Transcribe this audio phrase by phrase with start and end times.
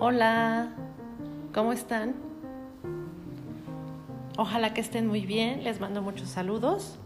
[0.00, 0.68] Hola,
[1.52, 2.14] ¿cómo están?
[4.36, 7.00] Ojalá que estén muy bien, les mando muchos saludos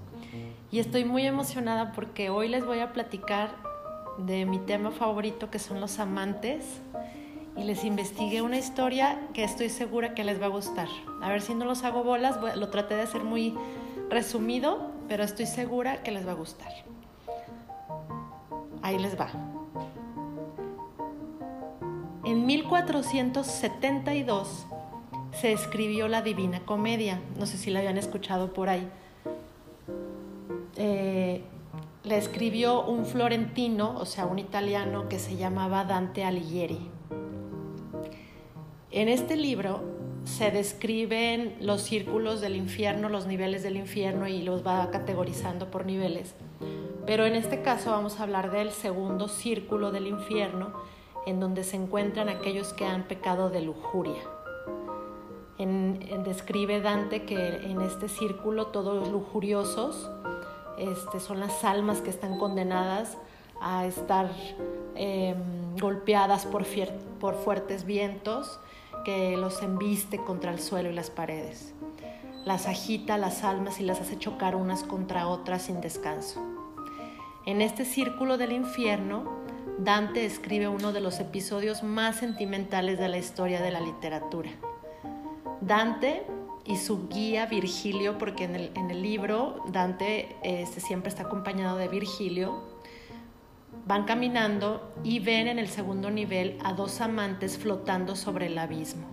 [0.71, 3.57] y estoy muy emocionada porque hoy les voy a platicar
[4.19, 6.83] de mi tema favorito que son los amantes
[7.57, 10.89] y les investigué una historia que estoy segura que les va a gustar.
[11.23, 13.57] A ver si no los hago bolas, lo traté de hacer muy
[14.11, 16.73] resumido, pero estoy segura que les va a gustar.
[18.83, 19.52] Ahí les va.
[22.25, 24.67] En 1472
[25.33, 28.89] se escribió la Divina Comedia, no sé si la habían escuchado por ahí.
[30.77, 31.43] Eh,
[32.05, 36.79] la escribió un florentino, o sea, un italiano que se llamaba Dante Alighieri.
[38.93, 39.83] En este libro
[40.25, 45.87] se describen los círculos del infierno, los niveles del infierno y los va categorizando por
[45.87, 46.35] niveles.
[47.07, 50.73] Pero en este caso vamos a hablar del segundo círculo del infierno,
[51.27, 54.23] en donde se encuentran aquellos que han pecado de lujuria.
[55.59, 60.11] En, describe Dante que en este círculo todos lujuriosos
[60.79, 63.17] este, son las almas que están condenadas
[63.61, 64.31] a estar
[64.97, 66.65] em, golpeadas por,
[67.21, 68.59] por fuertes vientos
[69.05, 71.75] que los embiste contra el suelo y las paredes.
[72.45, 76.41] Las agita las almas y las hace chocar unas contra otras sin descanso.
[77.47, 79.43] En este círculo del infierno,
[79.79, 84.51] Dante escribe uno de los episodios más sentimentales de la historia de la literatura.
[85.61, 86.25] Dante
[86.65, 92.63] y su guía Virgilio, porque en el, libro Dante este, siempre está acompañado de Virgilio,
[93.87, 99.07] van caminando y ven en el segundo nivel a dos amantes flotando sobre el abismo.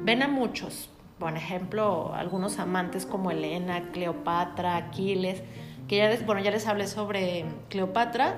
[0.00, 5.42] Ven a muchos, por ejemplo, algunos amantes como Helena, Cleopatra, Aquiles,
[5.88, 8.36] que ya, bueno, ya les hablé sobre Cleopatra,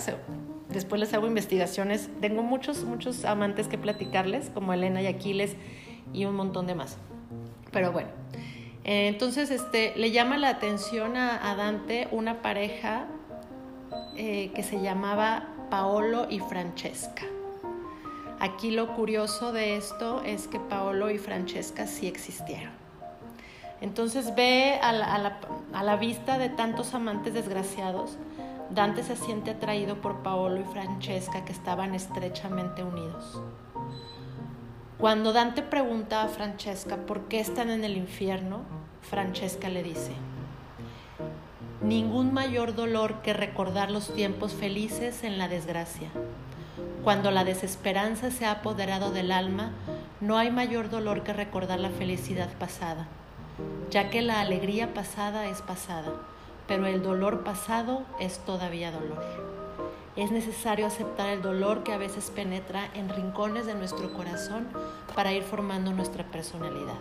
[0.72, 2.08] después les hago investigaciones.
[2.20, 5.56] Tengo muchos, muchos amantes que platicarles, como Elena y Aquiles
[6.12, 6.97] y un montón de más.
[7.72, 8.08] Pero bueno,
[8.84, 13.06] eh, entonces este, le llama la atención a, Dante una pareja
[14.16, 17.22] eh, que se llamaba Paolo y Francesca.
[18.41, 22.72] Aquí lo curioso de esto es que Paolo y Francesca sí existieron.
[23.82, 28.19] Entonces ve a la vista de tantos amantes desgraciados,
[28.70, 33.42] Dante se siente atraído por Paolo y Francesca que estaban estrechamente unidos.
[34.97, 38.60] Cuando Dante pregunta a Francesca por qué están en el infierno,
[39.03, 40.12] Francesca le dice,
[41.82, 46.09] ningún mayor dolor que recordar los tiempos felices en la desgracia.
[47.03, 49.72] Cuando la desesperanza se ha apoderado del alma,
[50.20, 53.09] no hay mayor dolor que recordar la felicidad pasada,
[53.91, 56.12] ya que la alegría pasada es pasada
[56.70, 59.20] pero el dolor pasado es todavía dolor.
[60.14, 64.69] Es necesario aceptar el dolor que a veces penetra en rincones de nuestro corazón
[65.16, 66.94] para ir formando nuestra personalidad.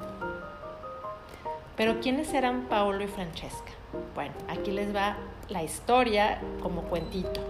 [1.78, 3.72] Pero ¿quiénes eran Paolo y Francesca?
[4.16, 5.18] Bueno, aquí les va
[5.50, 7.42] la historia como cuentito.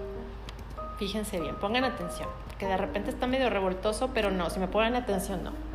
[0.98, 2.28] Fíjense bien, pongan atención,
[2.58, 5.69] que de repente está medio revoltoso, pero no, si me ponen atención no.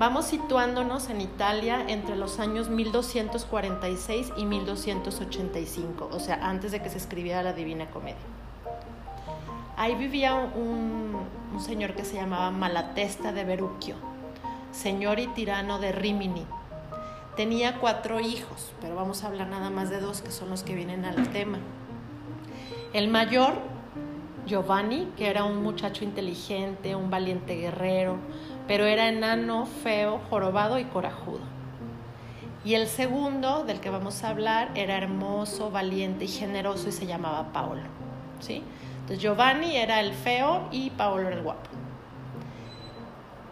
[0.00, 6.88] Vamos situándonos en Italia entre los años 1246 y 1285, o sea, antes de que
[6.88, 8.16] se escribiera la Divina Comedia.
[9.76, 11.20] Ahí vivía un,
[11.60, 13.94] señor que se llamaba Malatesta de Verucchio,
[14.72, 16.46] señor y tirano de Rimini.
[17.36, 20.74] Tenía cuatro hijos, pero vamos a hablar nada más de dos que son los que
[20.74, 21.58] vienen al tema.
[22.94, 23.52] El mayor,
[24.50, 28.16] Giovanni, que era un muchacho inteligente, un valiente guerrero,
[28.66, 31.42] pero era enano, feo, jorobado y corajudo.
[32.64, 37.06] Y el segundo, del que vamos a hablar, era hermoso, valiente y generoso y se
[37.06, 37.82] llamaba Paolo.
[38.40, 38.64] ¿sí?
[39.02, 41.70] Entonces Giovanni era el feo y Paolo era el guapo.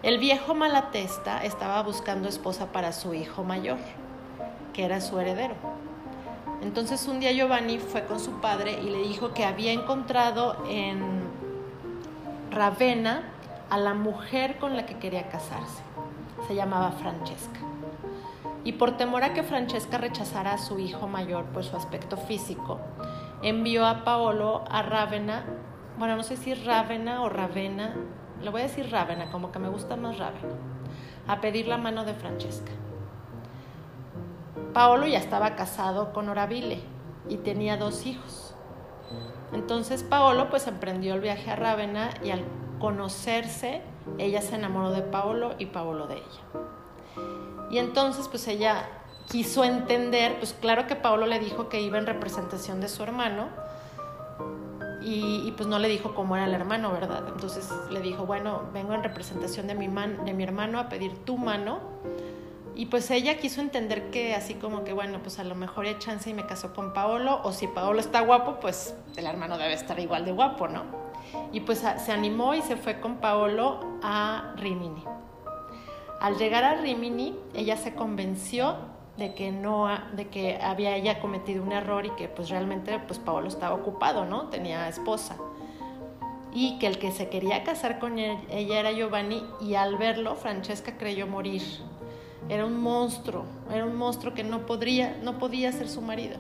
[0.03, 3.79] El viejo Malatesta estaba buscando esposa para su hijo mayor,
[4.73, 5.55] que era su heredero.
[6.63, 11.23] Entonces un día Giovanni fue con su padre y le dijo que había encontrado en
[12.51, 13.23] Ravenna
[13.71, 15.83] a la mujer con la que quería casarse.
[16.47, 17.61] Se llamaba Francesca.
[18.65, 22.81] Y por temor a que Francesca rechazara a su hijo mayor por su aspecto físico,
[23.43, 25.45] envió a Paolo a Rávena,
[25.97, 27.95] bueno, no sé si Rávena o Ravena,
[28.43, 30.55] lo voy a decir Rávena, como que me gusta más Rávena,
[31.27, 32.73] a pedir la mano de Francesca.
[34.73, 36.81] Paolo ya estaba casado con Oravile
[37.29, 38.55] y tenía dos hijos.
[39.53, 42.45] Entonces Paolo pues emprendió el viaje a Rávena y al
[42.79, 43.83] conocerse,
[44.19, 46.43] ella se enamoró de Paolo y Paolo de ella.
[47.71, 48.89] Y entonces pues ella
[49.31, 53.49] quiso entender, pues claro que Paolo le dijo que iba en representación de su hermano
[55.01, 57.25] y, pues no le dijo cómo era el hermano, ¿verdad?
[57.29, 61.25] Entonces le dijo, bueno, vengo en representación de mi, man, de mi hermano a pedir
[61.25, 61.79] tu mano.
[62.79, 65.99] Y pues ella quiso entender que así como que, bueno, pues a lo mejor hay
[65.99, 69.73] chance y me casó con Paolo, o si Paolo está guapo, pues el hermano debe
[69.73, 70.85] estar igual de guapo, ¿no?
[71.53, 75.03] Y pues se animó y se fue con Paolo a Rimini.
[76.21, 78.77] Al llegar a Rimini, ella se convenció
[79.17, 83.19] de que no de que había ella cometido un error y que pues realmente pues
[83.19, 84.51] Paolo estaba ocupado, ¿no?
[84.51, 85.37] Tenía esposa.
[86.55, 90.97] Y que el que se quería casar con ella era Giovanni y al verlo Francesca
[90.97, 91.63] creyó morir.
[92.49, 96.37] Era un monstruo, era un monstruo que no podría no podía ser su marido.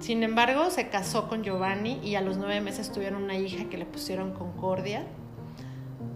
[0.00, 3.76] Sin embargo, se casó con Giovanni y a los nueve meses tuvieron una hija que
[3.76, 5.04] le pusieron Concordia,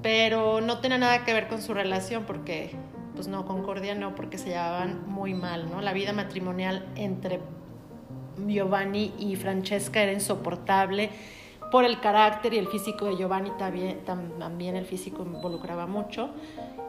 [0.03, 2.75] pero no tenía nada que ver con su relación porque
[3.15, 5.81] pues no, Concordia no, porque se llevaban muy mal, ¿no?
[5.81, 7.41] La vida matrimonial entre
[8.47, 11.11] Giovanni y Francesca era insoportable
[11.71, 16.31] por el carácter y el físico de Giovanni también, el físico involucraba mucho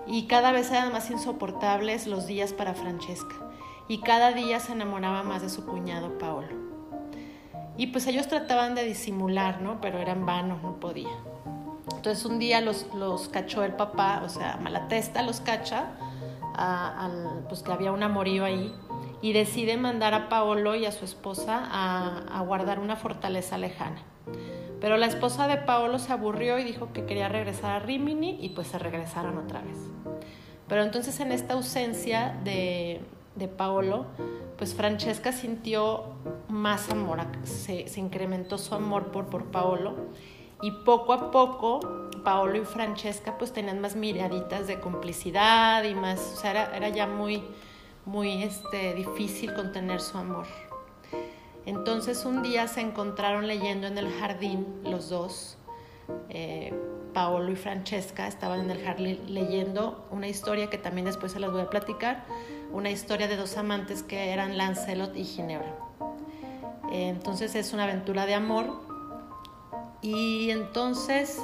[0.08, 3.36] y cada vez eran más insoportables los días para Francesca
[3.88, 6.66] y cada día se enamoraba más de su cuñado Paolo.
[7.78, 9.82] Y pues ellos trataban de disimular, ¿no?
[9.82, 11.12] Pero eran vanos, no podía.
[11.96, 12.86] Entonces un día los,
[13.32, 15.88] cachó el papá, o sea, Malatesta los cacha
[17.50, 18.74] pues que había un amorío ahí
[19.22, 24.02] y decide mandar a Paolo y a su esposa a, guardar una fortaleza lejana.
[24.86, 28.50] Pero la esposa de Paolo se aburrió y dijo que quería regresar a Rimini y
[28.50, 29.80] pues se regresaron otra vez.
[30.68, 33.02] Pero entonces en esta ausencia de,
[33.34, 34.06] de Paolo,
[34.60, 36.14] pues Francesca sintió
[36.50, 39.96] más amor, se, incrementó su amor por, por Paolo
[40.62, 41.80] y poco a poco
[42.24, 47.08] Paolo y Francesca pues tenían más miraditas de complicidad y más, o sea, era, ya
[47.08, 47.44] muy,
[48.06, 50.46] muy este, difícil contener su amor.
[51.66, 55.58] Entonces un día se encontraron leyendo en el jardín los dos,
[56.30, 56.74] eh,
[57.14, 61.52] Paolo y Francesca estaban en el jardín leyendo una historia que también después se las
[61.52, 62.26] voy a platicar,
[62.74, 65.76] una historia de dos amantes que eran Lancelot y Ginebra.
[66.92, 68.82] Eh, entonces es una aventura de amor
[70.02, 71.42] y entonces,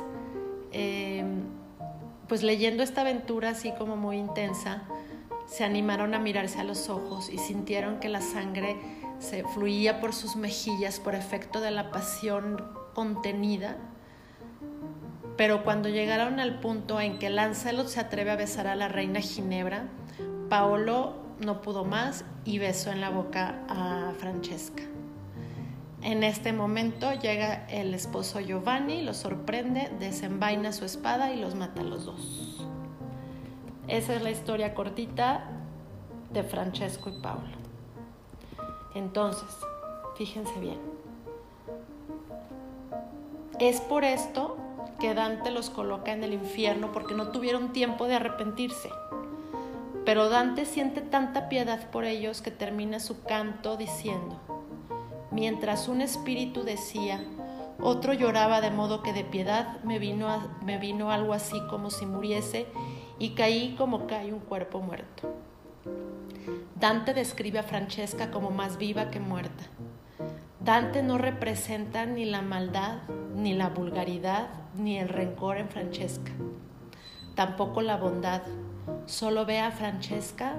[0.71, 1.45] em,
[2.27, 4.83] pues leyendo esta aventura así como muy intensa,
[5.51, 8.77] se animaron a mirarse a los ojos y sintieron que la sangre
[9.19, 13.75] se fluía por sus mejillas por efecto de la pasión contenida.
[15.35, 19.19] Pero cuando llegaron al punto en que Lancelot se atreve a besar a la reina
[19.19, 19.89] Ginebra,
[20.49, 24.83] Paolo no pudo más y besó en la boca a Francesca.
[26.01, 31.81] En este momento llega el esposo Giovanni, lo sorprende, desenvaina su espada y los mata
[31.81, 32.70] a los dos.
[33.91, 35.49] Esa es la historia cortita
[36.31, 37.57] de Francesco y Paolo.
[38.95, 39.49] Entonces,
[40.15, 40.79] fíjense bien.
[43.59, 44.55] Es por esto
[44.97, 48.89] que Dante los coloca en el infierno porque no tuvieron tiempo de arrepentirse.
[50.05, 54.39] Pero Dante siente tanta piedad por ellos que termina su canto diciendo,
[55.31, 57.25] Mientras un espíritu decía,
[57.81, 60.29] otro lloraba de modo que de piedad me vino,
[60.63, 62.67] me vino algo así como si muriese
[63.21, 65.31] y caí como cae un cuerpo muerto.
[66.73, 69.65] Dante describe a Francesca como más viva que muerta.
[70.59, 73.03] Dante no representa ni la maldad,
[73.35, 76.31] ni la vulgaridad, ni el rencor en Francesca.
[77.35, 78.41] Tampoco la bondad.
[79.05, 80.55] Solo ve a Francesca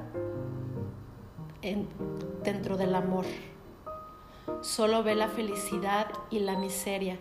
[2.45, 3.25] dentro del amor
[4.61, 7.19] solo ve la felicidad y la miseria,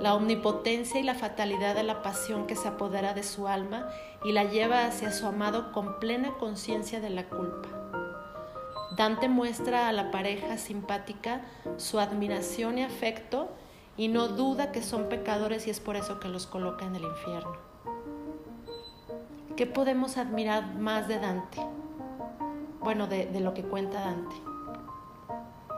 [0.00, 3.88] la omnipotencia y la fatalidad de la pasión que se apodera de su alma
[4.24, 7.68] y la lleva hacia su amado con plena conciencia de la culpa.
[8.96, 11.42] Dante muestra a la pareja simpática
[11.78, 13.48] su admiración y afecto
[13.96, 17.04] y no duda que son pecadores y es por eso que los coloca en el
[17.04, 17.56] infierno.
[19.56, 21.60] ¿Qué podemos admirar más de Dante?
[22.80, 24.51] Bueno, de, de lo que cuenta Dante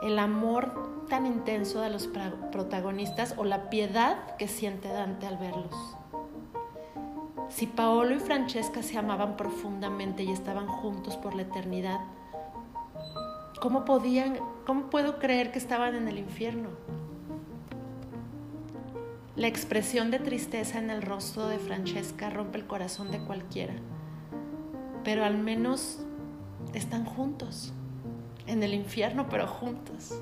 [0.05, 2.07] el amor tan intenso de los
[2.51, 5.97] protagonistas o la piedad que siente Dante al verlos.
[7.49, 12.01] Si Paolo y Francesca se amaban profundamente y estaban juntos por la eternidad,
[13.59, 16.69] ¿cómo podían, cómo puedo creer que estaban en el infierno?
[19.35, 23.73] La expresión de tristeza en el rostro de Francesca rompe el corazón de cualquiera,
[25.03, 26.05] pero al menos
[26.73, 27.73] están juntos
[28.47, 30.19] en el infierno, pero juntos.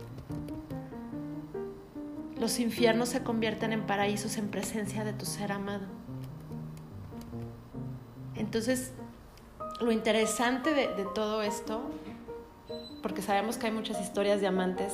[2.40, 5.86] Los infiernos se convierten en paraísos en presencia de tu ser amado.
[8.36, 8.92] Entonces,
[9.80, 11.82] lo interesante de, todo esto,
[13.02, 14.94] porque sabemos que hay muchas historias de amantes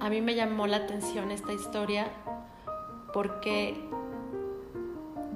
[0.00, 2.08] a mí me llamó la atención esta historia
[3.12, 3.78] porque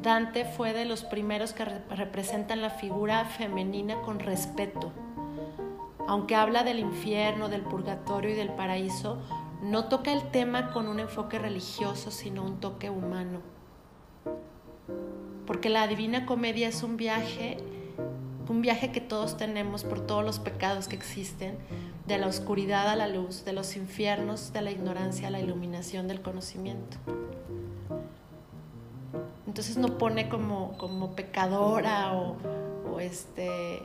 [0.00, 4.90] Dante fue de los primeros que representan la figura femenina con respeto.
[6.06, 9.18] Aunque habla del infierno, del purgatorio y del paraíso,
[9.62, 13.40] no toca el tema con un enfoque religioso, sino un toque humano.
[15.46, 17.56] Porque la Divina Comedia es un viaje,
[18.48, 21.56] un viaje que todos tenemos por todos los pecados que existen,
[22.06, 26.08] de la oscuridad a la luz, de los infiernos, de la ignorancia a la iluminación
[26.08, 26.98] del conocimiento.
[29.46, 32.36] Entonces no pone como, como pecadora o,
[32.92, 33.80] o este,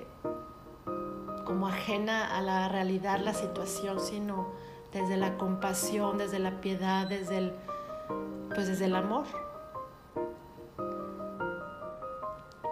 [1.50, 4.50] como ajena a la realidad, la situación, sino
[4.94, 7.54] desde la compasión, desde la piedad, desde el,
[8.54, 9.26] pues desde el amor.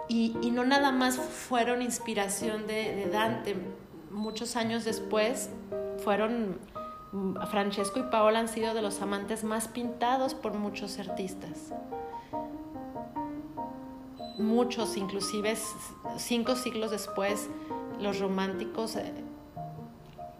[0.06, 3.56] Y, y no nada más fueron inspiración de, Dante,
[4.12, 5.50] muchos años después
[6.04, 6.60] fueron,
[7.50, 11.74] Francesco y Paola han sido de los amantes más pintados por muchos artistas.
[14.38, 15.56] Muchos, inclusive
[16.16, 17.50] cinco siglos después,
[18.00, 19.12] los románticos eh,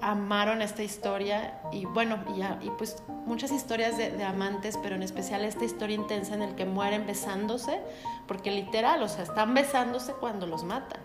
[0.00, 2.18] amaron esta historia y bueno,
[2.60, 6.54] y, pues muchas historias de, de, amantes, pero en especial esta historia intensa en el
[6.54, 7.80] que mueren besándose,
[8.26, 11.00] porque literal, o sea, están besándose cuando los matan,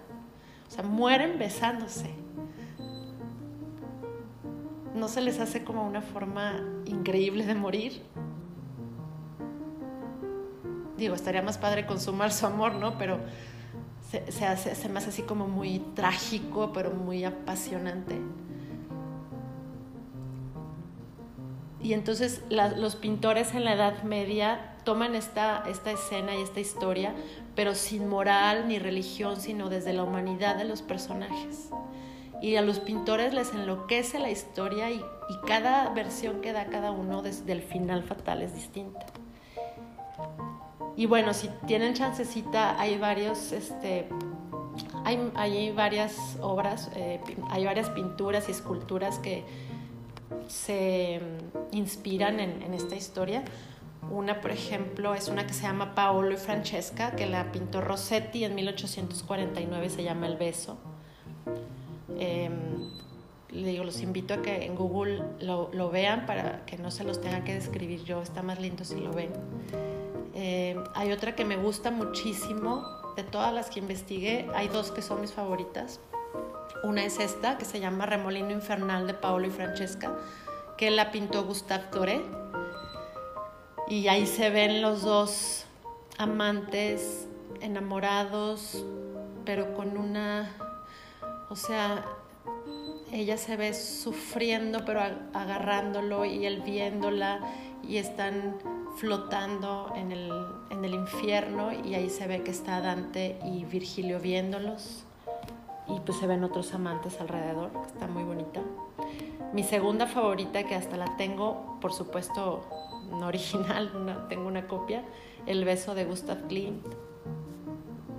[0.67, 2.13] o sea, mueren besándose.
[4.93, 8.03] ¿No se les hace como una forma increíble de morir?
[10.98, 12.98] Digo, estaría más padre consumar su amor, ¿no?
[13.00, 13.19] Pero
[14.29, 18.20] se, hace, se me así como muy trágico, pero muy apasionante.
[21.82, 27.13] Y entonces los pintores en la Edad Media toman esta, esta escena y esta historia,
[27.55, 31.70] pero sin moral ni religión, sino desde la humanidad de los personajes.
[32.41, 36.91] Y a los pintores les enloquece la historia y, y cada versión que da cada
[36.91, 39.05] uno desde el final fatal es distinta.
[40.95, 44.07] Y bueno, si tienen chancecita, hay varios, este,
[45.03, 47.19] hay, hay varias obras, eh,
[47.50, 49.43] hay varias pinturas y esculturas que
[50.47, 51.19] se
[51.71, 53.43] inspiran en, esta historia.
[54.12, 58.43] Una, por ejemplo, es una que se llama Paolo y Francesca, que la pintó Rossetti
[58.43, 60.77] en 1849, se llama El Beso.
[62.19, 62.51] Eh,
[63.50, 67.43] los invito a que en Google lo, lo, vean para que no se los tenga
[67.43, 69.29] que describir yo, está más lindo si lo ven.
[70.33, 72.85] Eh, hay otra que me gusta muchísimo,
[73.15, 75.99] de todas las que investigué, hay dos que son mis favoritas.
[76.83, 80.17] Una es esta, que se llama Remolino Infernal de Paolo y Francesca,
[80.77, 82.21] que la pintó Gustave Doré.
[83.87, 85.65] Y ahí se ven los dos
[86.17, 87.27] amantes
[87.61, 88.83] enamorados,
[89.45, 90.51] pero con una,
[91.49, 92.03] o sea,
[93.11, 95.01] ella se ve sufriendo, pero
[95.33, 97.39] agarrándolo y él viéndola
[97.83, 98.57] y están
[98.95, 100.31] flotando en el,
[100.69, 105.05] en el infierno y ahí se ve que está Dante y Virgilio viéndolos
[105.88, 108.62] y pues se ven otros amantes alrededor, está muy bonita.
[109.53, 112.63] Mi segunda favorita, que hasta la tengo, por supuesto,
[113.12, 115.03] no original, no, tengo una copia,
[115.45, 116.85] El beso de Gustav Klimt.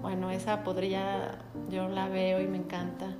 [0.02, 1.38] Bueno, esa podría,
[1.70, 3.16] yo la veo y me encanta.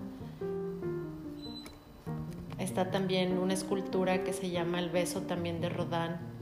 [2.58, 6.33] Está también una escultura que se llama El beso también de Rodin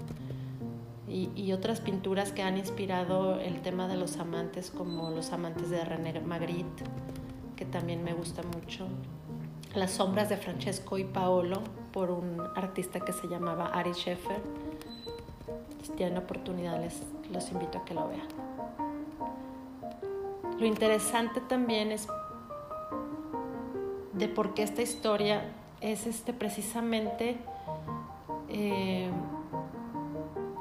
[1.13, 5.69] y, y, otras pinturas que han inspirado el tema de los amantes, como los amantes
[5.69, 6.85] de René Magritte,
[7.57, 8.87] que también me gusta mucho.
[9.75, 14.41] Las sombras de Francesco y Paolo, por un artista que se llamaba Ari Scheffer.
[15.83, 18.29] Si tienen oportunidad, les, los invito a que lo vean.
[20.59, 22.09] Lo interesante también es
[24.13, 25.43] de por qué esta historia
[25.81, 27.37] es este, precisamente
[28.49, 29.11] eh,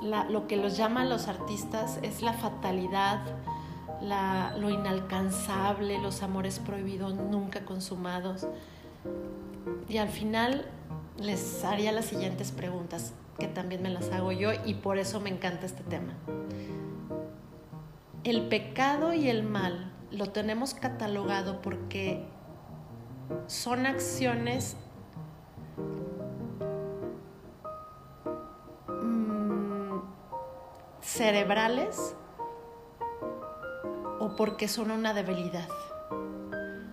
[0.01, 3.21] lo que los llaman los artistas es la fatalidad,
[4.57, 8.47] lo inalcanzable, los amores prohibidos nunca consumados.
[9.87, 10.65] Y al final
[11.17, 15.29] les haría las siguientes preguntas, que también me las hago yo y por eso me
[15.29, 16.13] encanta este tema.
[18.23, 22.25] El pecado y el mal lo tenemos catalogado porque
[23.47, 24.75] son acciones
[31.11, 32.15] cerebrales
[34.19, 35.67] o porque son una debilidad.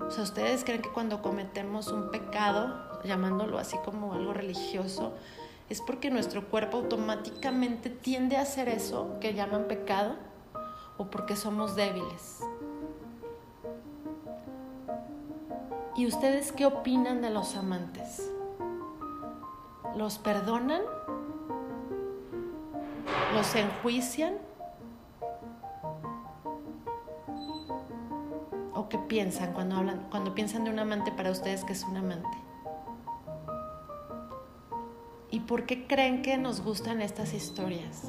[0.05, 5.13] O sea, ustedes creen que cuando cometemos un pecado, llamándolo así como algo religioso,
[5.69, 10.17] es porque nuestro cuerpo automáticamente tiende a hacer eso que llaman pecado
[10.97, 12.41] o porque somos débiles.
[15.97, 18.33] ¿Y ustedes qué opinan de los amantes?
[19.95, 20.83] ¿Los perdonan
[23.39, 24.35] los enjuician
[28.75, 31.97] o qué piensan cuando hablan, cuando piensan de un amante para ustedes que es un
[31.99, 32.37] amante.
[35.31, 38.03] ¿Y por qué creen que nos gustan estas historias?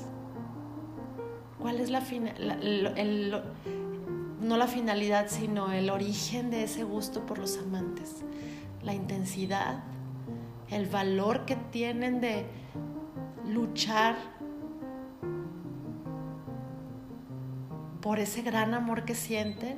[1.59, 2.01] ¿Cuál es la,
[4.41, 8.23] no la finalidad, sino el origen de ese gusto por los amantes?
[8.81, 9.83] La intensidad,
[10.69, 12.47] el valor que tienen de
[13.45, 14.38] luchar
[18.01, 19.77] por ese gran amor que sienten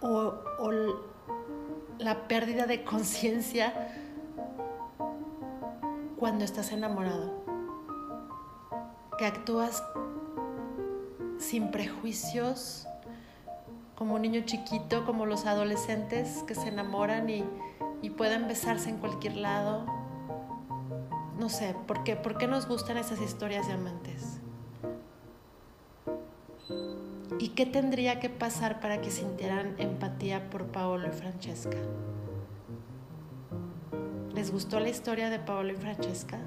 [0.00, 0.34] o,
[1.98, 3.72] la pérdida de conciencia
[6.18, 7.32] cuando estás enamorado,
[9.18, 9.82] que actúas
[11.38, 12.86] sin prejuicios,
[13.94, 17.44] como un niño chiquito, como los adolescentes que se enamoran y,
[18.02, 19.86] y pueden besarse en cualquier lado.
[21.38, 22.16] No sé, ¿por qué?
[22.16, 24.35] ¿por qué nos gustan esas historias de amantes?
[27.38, 31.76] ¿Y qué tendría que pasar para que sintieran empatía por Paolo y Francesca?
[34.34, 36.38] ¿Les gustó la historia de Paolo y Francesca?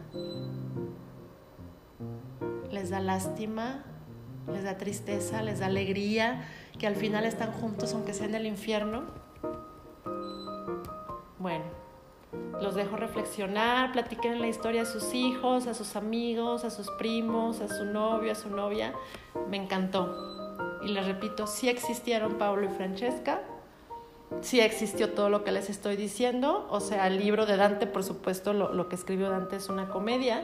[2.72, 3.84] ¿Les da lástima?
[4.52, 5.42] ¿Les da tristeza?
[5.44, 6.44] ¿Les da alegría
[6.78, 9.19] que al final están juntos aunque sea en el infierno?
[12.80, 17.68] Dejo reflexionar, platiquen la historia a sus hijos, a sus amigos, a sus primos, a
[17.68, 18.94] su novio, a su novia.
[19.50, 20.40] Me encantó.
[20.82, 23.42] Y les repito, sí existieron Pablo y Francesca,
[24.42, 26.68] sí existió todo lo que les estoy diciendo.
[26.70, 30.44] O sea, el libro de Dante, por supuesto, lo, que escribió Dante es una comedia,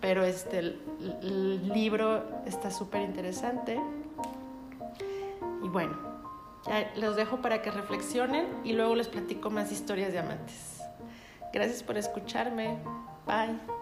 [0.00, 3.80] pero este, el, libro está súper interesante.
[5.62, 5.96] Y bueno,
[6.66, 10.79] ya los dejo para que reflexionen y luego les platico más historias de amantes.
[11.52, 12.78] Gracias por escucharme.
[13.26, 13.79] Bye.